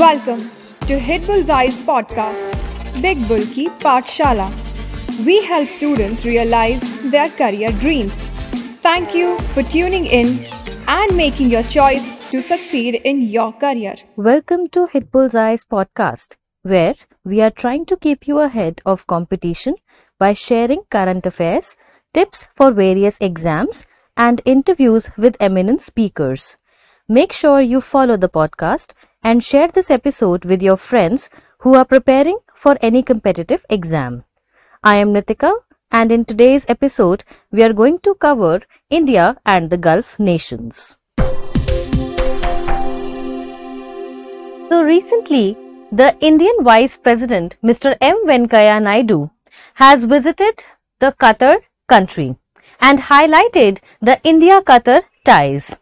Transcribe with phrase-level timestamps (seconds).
[0.00, 0.50] Welcome
[0.88, 2.52] to Hit Bullseye's podcast,
[3.02, 4.46] Big Bull Ki Pathshala.
[5.26, 8.14] We help students realize their career dreams.
[8.86, 10.48] Thank you for tuning in
[10.88, 13.94] and making your choice to succeed in your career.
[14.16, 19.74] Welcome to Hit Bullseye's podcast, where we are trying to keep you ahead of competition
[20.18, 21.76] by sharing current affairs,
[22.14, 23.86] tips for various exams,
[24.16, 26.56] and interviews with eminent speakers.
[27.06, 31.84] Make sure you follow the podcast and share this episode with your friends who are
[31.84, 34.24] preparing for any competitive exam.
[34.82, 35.52] I am Nitika
[35.90, 40.96] and in today's episode we are going to cover India and the Gulf nations.
[44.70, 45.56] So recently,
[45.92, 47.96] the Indian Vice President Mr.
[48.00, 48.24] M.
[48.26, 49.30] Venkaiah Naidu
[49.74, 50.64] has visited
[51.00, 52.36] the Qatar country
[52.80, 55.74] and highlighted the India-Qatar ties.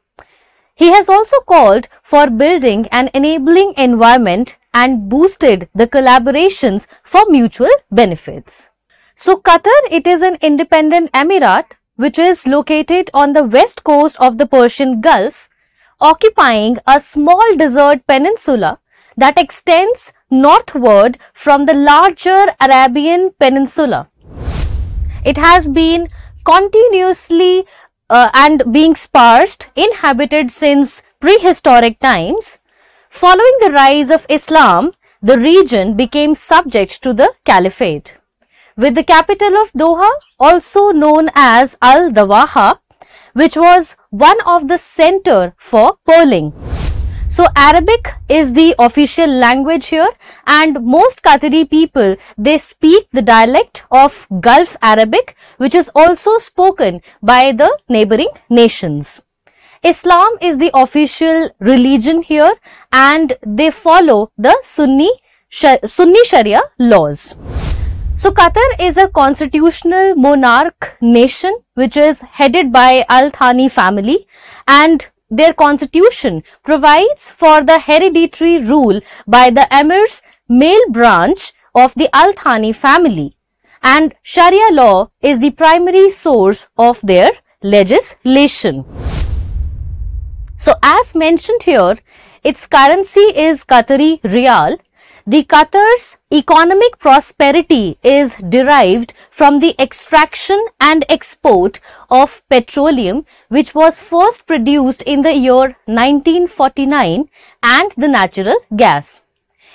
[0.78, 7.74] He has also called for building an enabling environment and boosted the collaborations for mutual
[7.90, 8.68] benefits.
[9.16, 14.38] So Qatar, it is an independent emirate which is located on the west coast of
[14.38, 15.48] the Persian Gulf,
[16.00, 18.78] occupying a small desert peninsula
[19.16, 24.08] that extends northward from the larger Arabian Peninsula.
[25.24, 26.08] It has been
[26.44, 27.66] continuously
[28.10, 32.58] uh, and being sparsed, inhabited since prehistoric times.
[33.10, 38.16] Following the rise of Islam, the region became subject to the caliphate.
[38.76, 42.78] With the capital of Doha, also known as Al-Dawaha,
[43.32, 46.52] which was one of the center for pearling.
[47.30, 50.08] So Arabic is the official language here
[50.46, 57.02] and most Qatari people, they speak the dialect of Gulf Arabic which is also spoken
[57.22, 59.20] by the neighboring nations.
[59.84, 62.52] Islam is the official religion here
[62.92, 65.10] and they follow the Sunni,
[65.50, 67.34] Sunni Sharia laws.
[68.16, 74.26] So Qatar is a constitutional monarch nation which is headed by Al Thani family
[74.66, 82.08] and their constitution provides for the hereditary rule by the emir's male branch of the
[82.14, 83.36] Al Thani family
[83.82, 87.30] and Sharia law is the primary source of their
[87.62, 88.84] legislation.
[90.56, 91.98] So as mentioned here,
[92.42, 94.78] its currency is Qatari Riyal
[95.32, 101.78] the Qatar's economic prosperity is derived from the extraction and export
[102.10, 103.24] of petroleum
[103.56, 107.28] which was first produced in the year 1949
[107.62, 109.20] and the natural gas.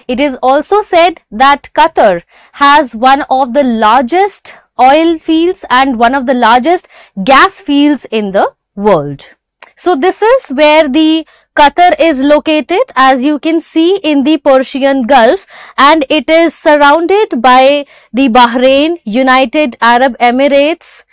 [0.06, 2.24] It is also said that Qatar
[2.64, 6.90] has one of the largest oil fields and one of the largest
[7.24, 9.30] gas fields in the world.
[9.78, 11.26] So this is where the
[11.56, 15.46] Qatar is located as you can see in the Persian Gulf
[15.78, 21.04] and it is surrounded by the Bahrain, United Arab Emirates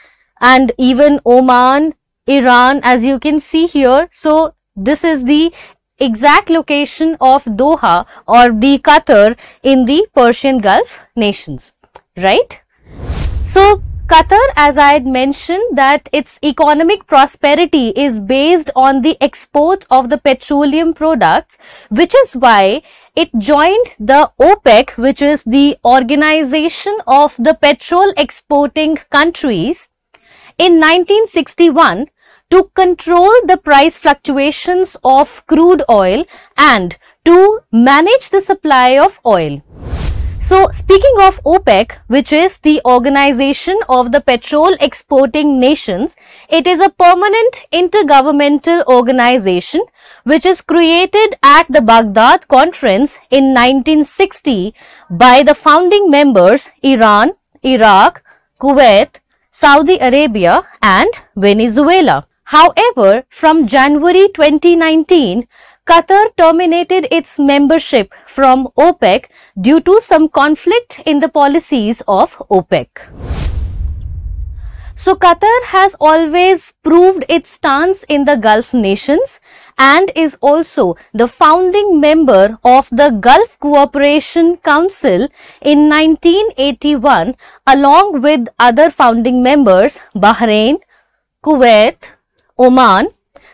[0.40, 1.92] and even Oman,
[2.26, 4.08] Iran as you can see here.
[4.12, 5.52] So this is the
[5.98, 11.72] exact location of Doha or the Qatar in the Persian Gulf nations,
[12.16, 12.62] right?
[13.44, 19.86] So Qatar, as I had mentioned, that its economic prosperity is based on the export
[19.88, 21.58] of the petroleum products,
[21.90, 22.82] which is why
[23.14, 29.92] it joined the OPEC, which is the organization of the petrol exporting countries,
[30.58, 32.08] in 1961
[32.50, 36.24] to control the price fluctuations of crude oil
[36.58, 39.62] and to manage the supply of oil.
[40.50, 46.16] So speaking of OPEC, which is the Organization of the Petrol Exporting Nations,
[46.48, 49.80] it is a permanent intergovernmental organization
[50.24, 54.74] which is created at the Baghdad Conference in 1960
[55.08, 57.30] by the founding members Iran,
[57.62, 58.24] Iraq,
[58.60, 59.20] Kuwait,
[59.52, 62.26] Saudi Arabia and Venezuela.
[62.42, 65.46] However, from January 2019,
[65.90, 69.24] Qatar terminated its membership from OPEC
[69.60, 72.86] due to some conflict in the policies of OPEC.
[74.94, 79.40] So Qatar has always proved its stance in the Gulf nations
[79.78, 85.26] and is also the founding member of the Gulf Cooperation Council
[85.60, 87.34] in 1981
[87.66, 90.78] along with other founding members Bahrain,
[91.42, 92.12] Kuwait,
[92.56, 93.08] Oman,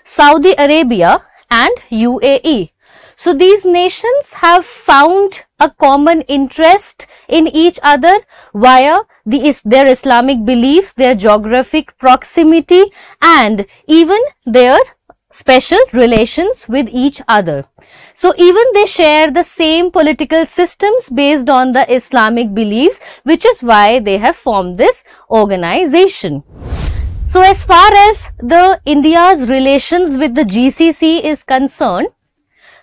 [0.05, 1.22] Saudi Arabia
[1.64, 2.70] and UAE.
[3.19, 8.14] So these nations have found a common interest in each other
[8.55, 12.85] via the, their Islamic beliefs, their geographic proximity
[13.23, 14.79] and even their
[15.31, 17.64] special relations with each other.
[18.14, 23.62] So even they share the same political systems based on the Islamic beliefs, which is
[23.62, 26.43] why they have formed this organization.
[27.26, 32.08] So as far as the India's relations with the GCC is concerned,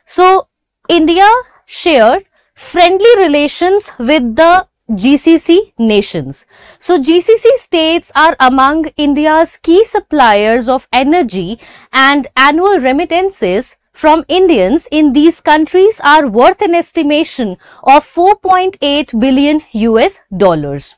[0.05, 0.49] so
[0.89, 1.27] India
[1.65, 6.45] shared friendly relations with the GCC nations.
[6.77, 11.59] So GCC states are among India's key suppliers of energy
[11.93, 19.61] and annual remittances from Indians in these countries are worth an estimation of 4.8 billion
[19.71, 20.95] US dollars.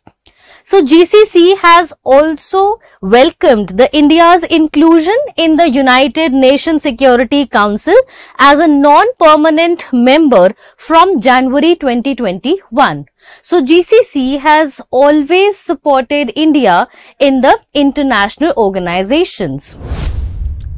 [0.67, 7.93] So GCC has also welcomed the India's inclusion in the United Nations Security Council
[8.39, 13.05] as a non-permanent member from January 2021.
[13.43, 16.87] So GCC has always supported India
[17.19, 19.77] in the international organizations.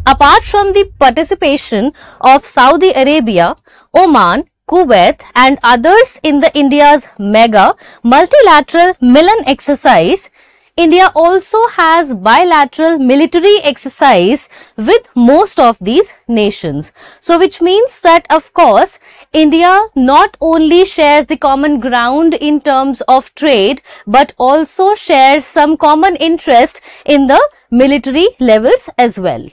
[0.05, 3.55] Apart from the participation of Saudi Arabia,
[3.95, 10.29] Oman, Kuwait and others in the India's mega multilateral Milan exercise,
[10.75, 16.91] India also has bilateral military exercise with most of these nations.
[17.19, 18.99] So which means that of course
[19.33, 25.77] India not only shares the common ground in terms of trade but also shares some
[25.77, 27.41] common interest in the
[27.71, 29.47] military levels as well.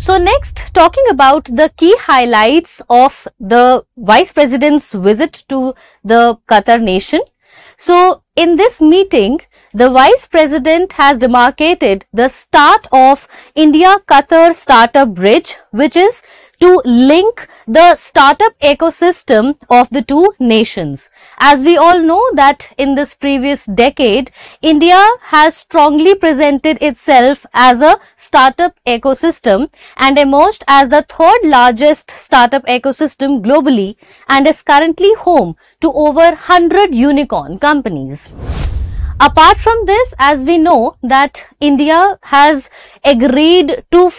[0.00, 5.74] So next, talking about the key highlights of the Vice President's visit to
[6.04, 7.20] the Qatar nation.
[7.76, 9.40] So in this meeting,
[9.74, 16.22] the Vice President has demarcated the start of India-Qatar Startup Bridge, which is
[16.60, 21.10] to link the startup ecosystem of the two nations.
[21.40, 27.80] As we all know that in this previous decade, India has strongly presented itself as
[27.80, 33.94] a startup ecosystem and emerged as the third largest startup ecosystem globally
[34.28, 38.34] and is currently home to over 100 unicorn companies.
[39.20, 42.70] Apart from this, as we know that India has
[43.04, 44.12] agreed to,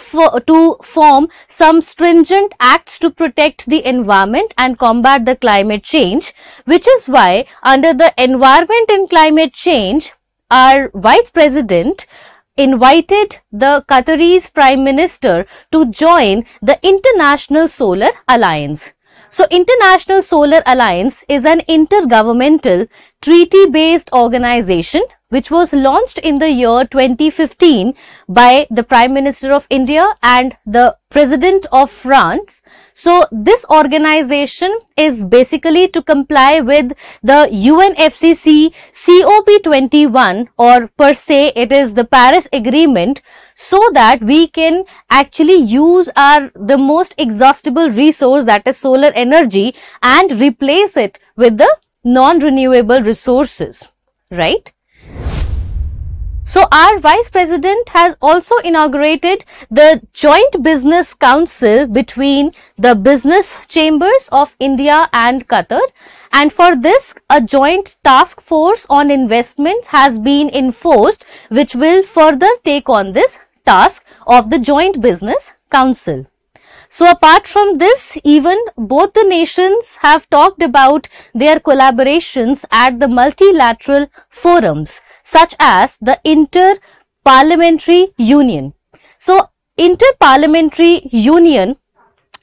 [0.45, 6.33] to form some stringent acts to protect the environment and combat the climate change,
[6.65, 10.11] which is why under the environment and climate change,
[10.51, 12.05] our vice president
[12.57, 18.91] invited the Qataris prime minister to join the International Solar Alliance.
[19.31, 22.87] So International Solar Alliance is an intergovernmental
[23.21, 27.93] treaty-based organization which was launched in the year 2015
[28.27, 32.63] by the Prime Minister of India and the President of France.
[32.99, 36.91] So this organization is basically to comply with
[37.23, 43.21] the UNFCCC COP21 or per se it is the Paris Agreement
[43.55, 49.73] so that we can actually use our the most exhaustible resource that is solar energy
[50.01, 51.69] and replace it with the
[52.03, 53.81] non-renewable resources,
[54.29, 54.73] right?
[56.49, 64.27] So our Vice President has also inaugurated the Joint Business Council between the business chambers
[64.31, 65.83] of India and Qatar.
[66.33, 72.49] And for this, a joint task force on investments has been enforced, which will further
[72.65, 73.37] take on this
[73.67, 76.25] task of the Joint Business Council.
[76.87, 83.07] So apart from this, even both the nations have talked about their collaborations at the
[83.07, 85.01] multilateral forums
[85.35, 88.73] such as the Inter-Parliamentary Union.
[89.17, 91.77] So, Inter-Parliamentary Union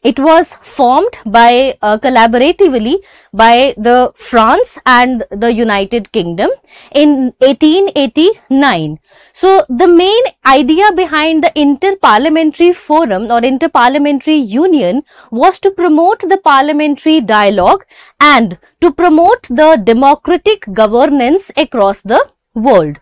[0.08, 2.96] it was formed by uh, collaboratively
[3.32, 6.50] by the France and the United Kingdom
[6.94, 9.00] in 1889.
[9.32, 15.02] So the main idea behind the Inter-Parliamentary Forum or Inter-Parliamentary Union
[15.32, 17.84] was to promote the parliamentary dialogue
[18.20, 22.24] and to promote the democratic governance across the
[22.56, 22.98] world.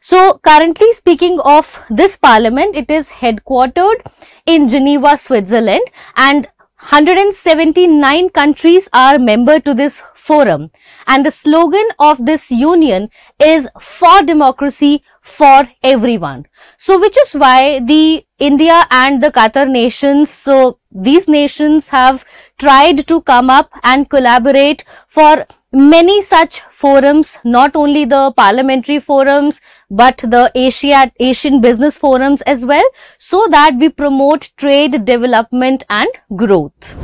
[0.00, 4.04] So currently speaking of this parliament, it is headquartered
[4.44, 5.82] in Geneva, Switzerland
[6.16, 6.48] and
[6.78, 10.70] 179 countries are member to this forum
[11.06, 13.08] and the slogan of this union
[13.40, 16.46] is for democracy for everyone.
[16.76, 22.24] So which is why the India and the Qatar nations, so these nations have
[22.58, 29.60] tried to come up and collaborate for many such forums, not only the parliamentary forums,
[29.90, 32.84] but the Asia, Asian business forums as well,
[33.18, 36.94] so that we promote trade development and growth.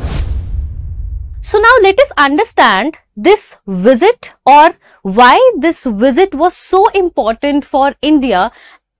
[1.40, 7.94] So now let us understand this visit or why this visit was so important for
[8.00, 8.52] India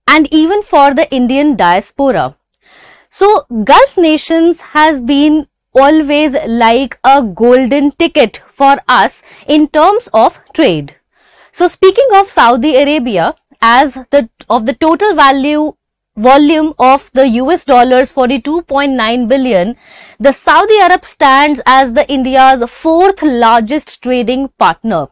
[0.07, 2.35] and even for the Indian diaspora.
[3.09, 10.39] So Gulf nations has been always like a golden ticket for us in terms of
[10.53, 10.95] trade.
[11.51, 15.73] So speaking of Saudi Arabia, as the of the total value
[16.15, 19.75] volume of the US dollars 42.9 billion,
[20.19, 25.07] the Saudi Arab stands as the India's fourth largest trading partner.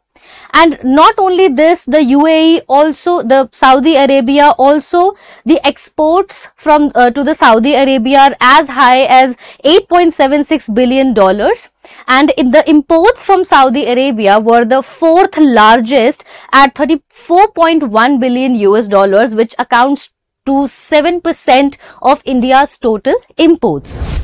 [0.53, 5.13] And not only this, the UAE also, the Saudi Arabia also,
[5.45, 11.69] the exports from uh, to the Saudi Arabia are as high as 8.76 billion dollars
[12.07, 19.33] and the imports from Saudi Arabia were the fourth largest at 34.1 billion US dollars
[19.35, 20.11] which accounts
[20.45, 24.20] to 7% of India's total imports.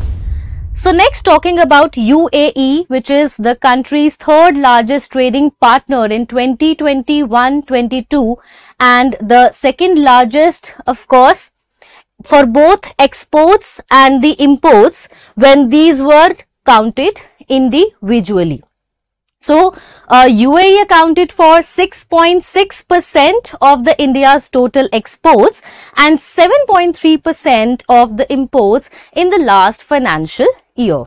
[0.78, 8.36] So next talking about UAE which is the country's third largest trading partner in 2021-22
[8.80, 11.50] and the second largest of course
[12.24, 18.62] for both exports and the imports when these were counted individually.
[19.40, 19.74] So,
[20.08, 25.64] uh, UAE accounted for 6.6% of the India's total exports
[25.96, 30.46] and 7.3% of the imports in the last financial
[30.78, 31.06] year.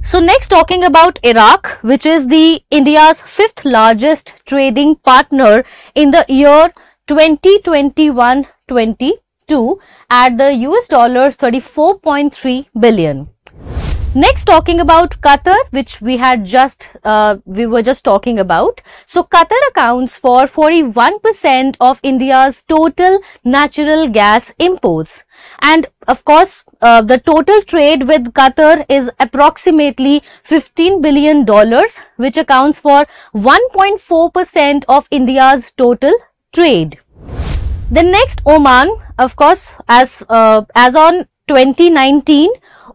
[0.00, 6.24] So next talking about Iraq which is the India's fifth largest trading partner in the
[6.28, 6.72] year
[7.08, 9.78] 2021-22
[10.10, 13.28] at the US dollars 34.3 billion.
[14.14, 18.80] Next talking about Qatar which we had just uh, we were just talking about.
[19.04, 25.24] So Qatar accounts for 41% of India's total natural gas imports
[25.60, 32.36] and of course uh, the total trade with Qatar is approximately 15 billion dollars which
[32.36, 36.12] accounts for 1.4% of India's total
[36.52, 36.98] trade.
[37.90, 42.50] The next Oman of course as uh, as on 2019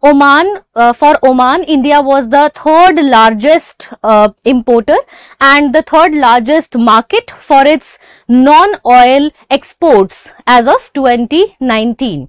[0.06, 4.98] Oman, uh, for Oman, India was the third largest uh, importer
[5.40, 12.28] and the third largest market for its non-oil exports as of 2019.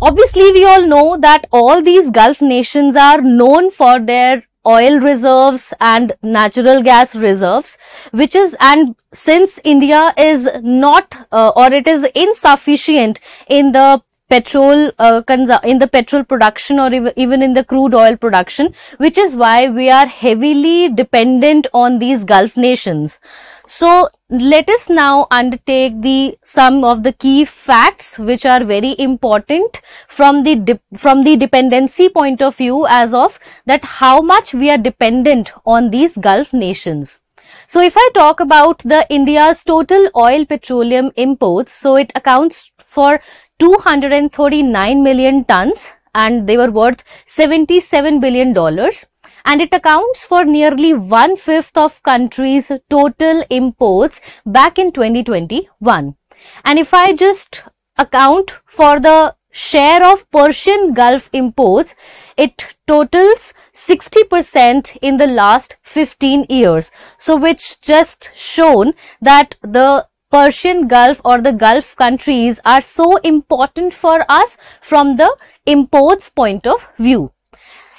[0.00, 5.74] Obviously, we all know that all these Gulf nations are known for their oil reserves
[5.80, 7.76] and natural gas reserves
[8.12, 14.90] which is and since india is not uh, or it is insufficient in the petrol
[14.98, 19.68] uh, in the petrol production or even in the crude oil production which is why
[19.68, 23.18] we are heavily dependent on these gulf nations
[23.66, 29.80] so let us now undertake the some of the key facts which are very important
[30.08, 34.78] from the from the dependency point of view as of that how much we are
[34.78, 37.20] dependent on these Gulf nations.
[37.66, 43.20] So if I talk about the India's total oil petroleum imports, so it accounts for
[43.58, 49.06] 239 million tons and they were worth 77 billion dollars
[49.44, 56.16] and it accounts for nearly one-fifth of country's total imports back in 2021.
[56.64, 57.62] And if I just
[57.98, 61.94] account for the share of Persian Gulf imports,
[62.36, 66.90] it totals 60% in the last 15 years.
[67.18, 73.94] So which just shown that the Persian Gulf or the Gulf countries are so important
[73.94, 77.30] for us from the imports point of view.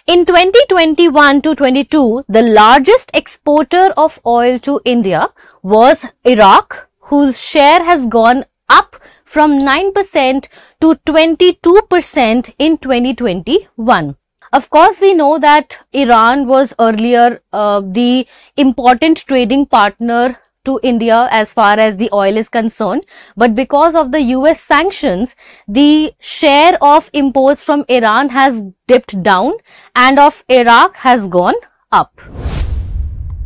[0.06, 5.30] In 2021 to 22, the largest exporter of oil to India
[5.64, 10.50] was Iraq, whose share has gone up from 9%
[10.82, 14.18] to 22% in 2021.
[14.52, 18.28] Of course, we know that Iran was earlier uh, the
[18.58, 23.06] important trading partner to India as far as the oil is concerned.
[23.38, 25.36] But because of the US sanctions,
[25.68, 29.54] the share of imports from Iran has dipped down
[29.96, 31.56] and of Iraq has gone
[31.92, 32.20] up.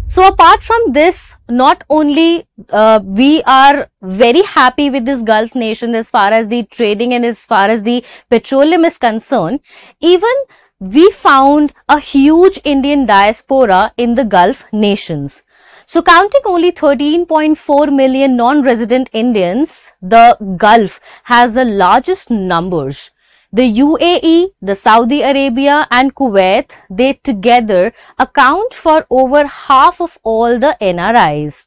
[0.08, 5.94] So apart from this, not only uh, we are very happy with this Gulf nation
[5.94, 9.60] as far as the trading and as far as the petroleum is concerned,
[10.00, 10.34] even
[10.80, 15.44] we found a huge Indian diaspora in the Gulf nations.
[15.92, 23.10] So counting only 13.4 million non-resident Indians, the Gulf has the largest numbers.
[23.52, 30.60] The UAE, the Saudi Arabia and Kuwait, they together account for over half of all
[30.60, 31.66] the NRIs.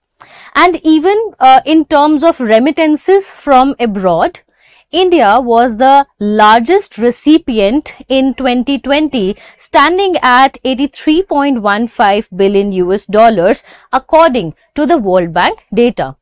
[0.54, 4.42] And even uh, in terms of remittances from abroad,
[4.92, 14.84] India was the largest recipient in 2020, standing at 83.15 billion US dollars according to
[14.84, 16.16] the World Bank data.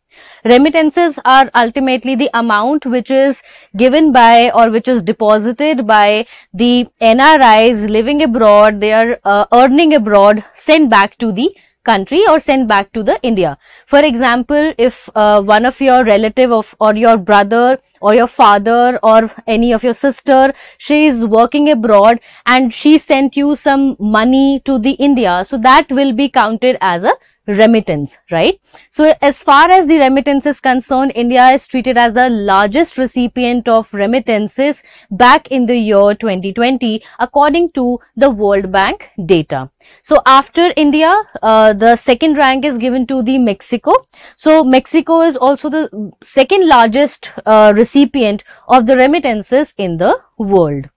[0.44, 3.42] Remittances are ultimately the amount which is
[3.76, 9.94] given by or which is deposited by the NRIs living abroad, they are uh, earning
[9.94, 11.52] abroad, sent back to the
[11.84, 13.58] country or sent back to the India.
[13.86, 18.99] For example, if uh, one of your relative of or your brother or your father
[19.02, 24.61] or any of your sister, she is working abroad and she sent you some money
[24.64, 25.45] to the India.
[25.45, 27.12] So that will be counted as a
[27.47, 28.61] remittance, right?
[28.90, 33.68] So as far as the remittance is concerned, India is treated as the largest recipient
[33.68, 39.70] of remittances back in the year 2020 according to the World Bank data.
[40.02, 43.92] So after India, uh, the second rank is given to the Mexico.
[44.37, 50.88] So Mexico is also the second largest uh, recipient of the remittances in the world.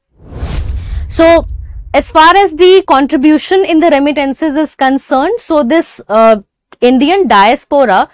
[1.07, 1.47] So
[1.93, 6.41] as far as the contribution in the remittances is concerned, so this uh,
[6.81, 8.09] Indian diaspora,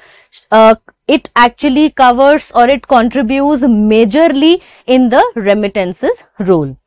[0.52, 0.76] uh,
[1.08, 6.78] it actually covers or it contributes majorly in the remittances role.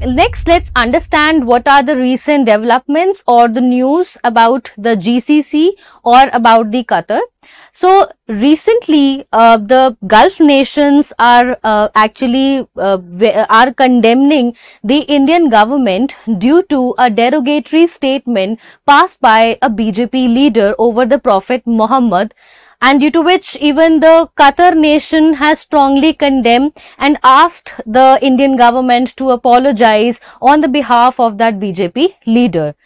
[0.00, 5.70] Next, let's understand what are the recent developments or the news about the GCC
[6.02, 7.20] or about the Qatar.
[7.76, 12.98] So recently, uh, the Gulf nations are uh, actually uh,
[13.50, 14.54] are condemning
[14.84, 21.18] the Indian government due to a derogatory statement passed by a BJP leader over the
[21.18, 22.32] Prophet Muhammad
[22.80, 28.56] and due to which even the Qatar nation has strongly condemned and asked the Indian
[28.56, 32.76] government to apologize on the behalf of that BJP leader.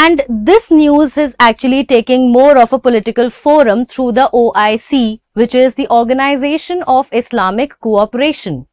[0.00, 5.56] And this news is actually taking more of a political forum through the OIC, which
[5.56, 8.68] is the Organization of Islamic Cooperation.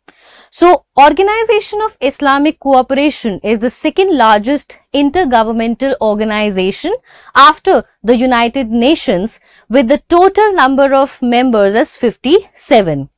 [0.51, 6.96] So, Organization of Islamic Cooperation is the second largest intergovernmental organization
[7.34, 13.10] after the United Nations with the total number of members as 57.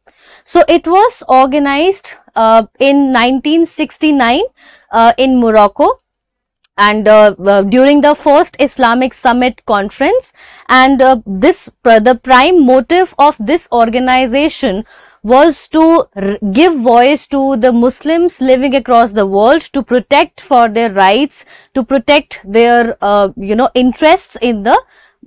[0.46, 4.44] So, it was organized uh, in 1969
[4.92, 6.00] uh, in Morocco
[6.78, 10.34] and uh, uh, during the first Islamic Summit conference
[10.70, 14.86] and uh, this the prime motive of this organization
[15.24, 16.08] was to
[16.52, 21.84] give voice to the Muslims living across the world to protect for their rights to
[21.84, 24.78] protect their uh, you know interests in the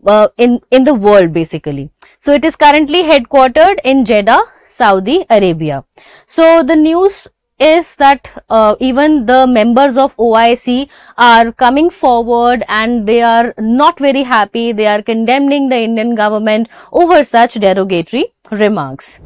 [0.07, 1.91] uh, in in the world basically.
[2.19, 5.85] So it is currently headquartered in Jeddah Saudi Arabia.
[6.27, 7.27] So the news
[7.61, 13.99] is that uh, even the members of OIC are coming forward and they are not
[13.99, 14.73] very happy.
[14.73, 19.21] They are condemning the Indian government over such derogatory remarks.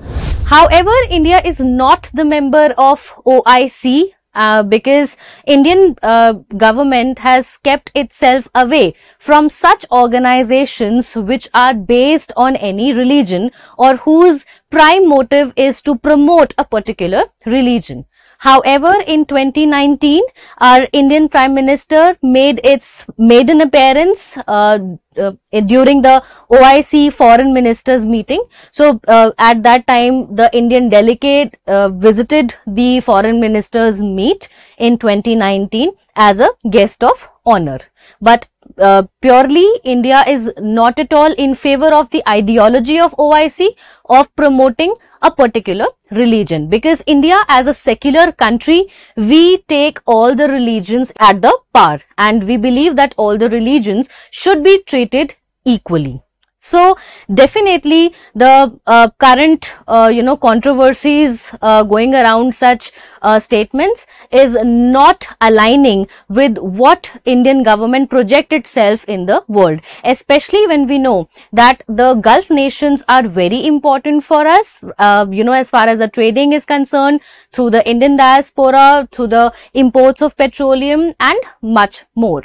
[0.46, 5.16] However, India is not the member of OIC uh, because
[5.46, 12.92] Indian uh, government has kept itself away from such organizations which are based on any
[12.92, 18.04] religion or whose prime motive is to promote a particular religion.
[18.44, 20.22] However, in 2019,
[20.58, 24.78] our Indian Prime Minister made its maiden appearance uh,
[25.18, 25.32] uh,
[25.64, 28.44] during the OIC foreign ministers meeting.
[28.70, 34.98] So, uh, at that time, the Indian delegate uh, visited the foreign ministers meet in
[34.98, 37.80] 2019 as a guest of honor.
[38.20, 38.48] But
[38.78, 43.68] uh, purely India is not at all in favor of the ideology of OIC
[44.08, 50.48] of promoting a particular religion because India as a secular country we take all the
[50.48, 56.23] religions at the par and we believe that all the religions should be treated equally.
[56.64, 56.96] So
[57.32, 64.56] definitely the uh, current uh, you know controversies uh, going around such uh, statements is
[64.64, 71.28] not aligning with what Indian government project itself in the world especially when we know
[71.52, 75.98] that the Gulf nations are very important for us uh, you know as far as
[75.98, 77.20] the trading is concerned
[77.52, 82.44] through the Indian diaspora through the imports of petroleum and much more.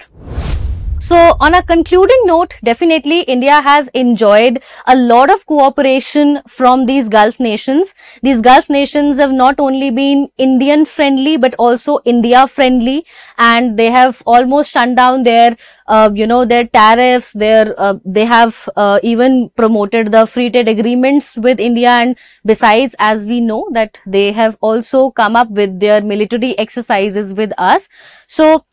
[1.02, 7.08] So on a concluding note, definitely India has enjoyed a lot of cooperation from these
[7.08, 7.96] Gulf nations.
[8.22, 13.06] These Gulf nations have not only been Indian friendly, but also India friendly
[13.38, 15.56] and they have almost shut down their,
[15.88, 20.68] uh, you know, their tariffs, their, uh, they have uh, even promoted the free trade
[20.68, 25.80] agreements with India and besides, as we know that they have also come up with
[25.80, 27.88] their military exercises with us.
[28.28, 28.66] So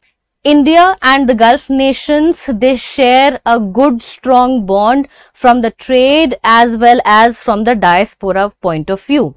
[0.47, 6.77] India and the Gulf nations, they share a good strong bond from the trade as
[6.77, 9.35] well as from the diaspora point of view.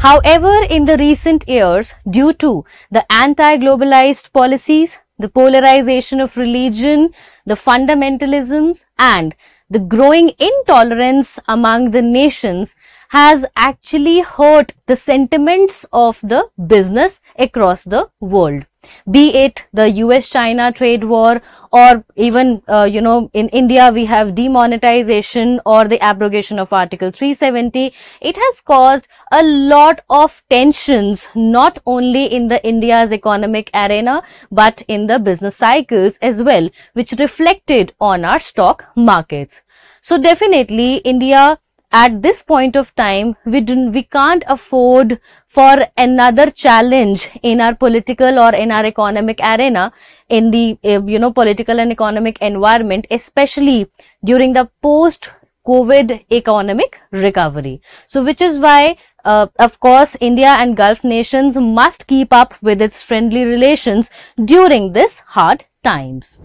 [0.00, 7.14] However, in the recent years, due to the anti-globalized policies, the polarization of religion,
[7.46, 9.34] the fundamentalisms and
[9.70, 12.74] the growing intolerance among the nations
[13.08, 18.66] has actually hurt the sentiments of the business across the world
[19.10, 21.40] be it the US China trade war
[21.72, 27.10] or even uh, you know in India we have demonetization or the abrogation of article
[27.10, 34.22] 370 it has caused a lot of tensions not only in the India's economic arena
[34.50, 39.62] but in the business cycles as well which reflected on our stock markets.
[40.00, 41.58] So definitely India
[41.92, 47.74] at this point of time we do we can't afford for another challenge in our
[47.74, 49.92] political or in our economic arena
[50.28, 53.86] in the uh, you know political and economic environment especially
[54.24, 55.30] during the post
[55.66, 57.80] covid economic recovery.
[58.08, 62.82] So which is why uh, of course india and gulf nations must keep up with
[62.82, 64.10] its friendly relations
[64.44, 66.38] during this hard times.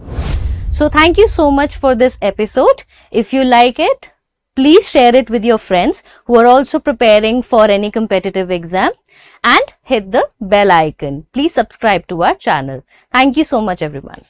[0.70, 2.84] So thank you so much for this episode.
[3.10, 4.12] If you like it
[4.58, 8.90] Please share it with your friends who are also preparing for any competitive exam
[9.44, 11.26] and hit the bell icon.
[11.32, 12.82] Please subscribe to our channel.
[13.12, 14.24] Thank you so much everyone.